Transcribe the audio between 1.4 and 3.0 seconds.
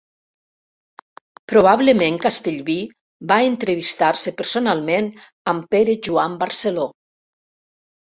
Probablement Castellví